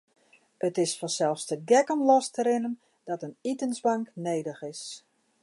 It 0.67 0.75
is 0.83 0.93
fansels 0.99 1.43
te 1.49 1.57
gek 1.71 1.91
om 1.95 2.01
los 2.09 2.27
te 2.33 2.41
rinnen 2.47 2.75
dat 3.09 3.23
in 3.27 3.35
itensbank 3.53 4.05
nedich 4.27 4.61
is. 4.73 4.83